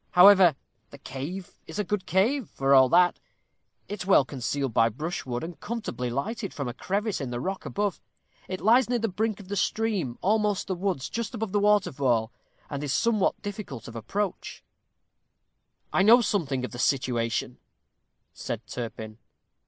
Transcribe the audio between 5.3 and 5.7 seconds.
and